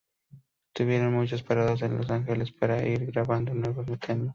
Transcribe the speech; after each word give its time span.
Tuvieron 0.73 1.13
muchas 1.13 1.43
paradas 1.43 1.83
en 1.83 1.95
Los 1.95 2.09
Angeles 2.09 2.51
para 2.51 2.83
ir 2.87 3.05
grabando 3.05 3.53
nuevos 3.53 3.85
temas. 3.99 4.29